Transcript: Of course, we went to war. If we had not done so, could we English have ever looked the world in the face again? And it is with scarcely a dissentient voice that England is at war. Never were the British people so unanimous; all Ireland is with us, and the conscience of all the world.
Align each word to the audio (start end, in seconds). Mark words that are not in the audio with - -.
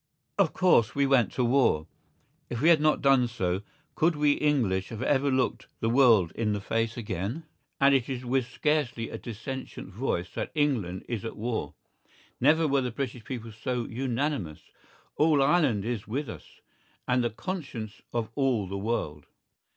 Of 0.39 0.51
course, 0.53 0.95
we 0.95 1.05
went 1.05 1.31
to 1.33 1.45
war. 1.45 1.85
If 2.49 2.59
we 2.59 2.69
had 2.69 2.81
not 2.81 3.03
done 3.03 3.27
so, 3.27 3.61
could 3.93 4.15
we 4.15 4.31
English 4.31 4.89
have 4.89 5.03
ever 5.03 5.29
looked 5.29 5.67
the 5.79 5.91
world 5.91 6.31
in 6.33 6.53
the 6.53 6.59
face 6.59 6.97
again? 6.97 7.43
And 7.79 7.93
it 7.93 8.09
is 8.09 8.25
with 8.25 8.47
scarcely 8.51 9.11
a 9.11 9.19
dissentient 9.19 9.89
voice 9.93 10.31
that 10.33 10.51
England 10.55 11.05
is 11.07 11.23
at 11.23 11.37
war. 11.37 11.75
Never 12.39 12.67
were 12.67 12.81
the 12.81 12.89
British 12.89 13.23
people 13.23 13.51
so 13.51 13.85
unanimous; 13.85 14.71
all 15.17 15.43
Ireland 15.43 15.85
is 15.85 16.07
with 16.07 16.29
us, 16.29 16.61
and 17.07 17.23
the 17.23 17.29
conscience 17.29 18.01
of 18.11 18.31
all 18.33 18.65
the 18.65 18.79
world. 18.79 19.27